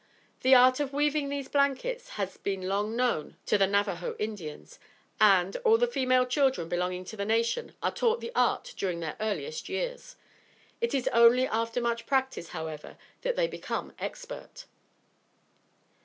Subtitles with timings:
[0.39, 4.79] The art of weaving these blankets has been long known to the Navajoe Indians;
[5.19, 9.15] and, all the female children belonging to the nation are taught the art during their
[9.19, 10.15] earliest years.
[10.81, 14.65] It is only after much practice, however, that they become expert.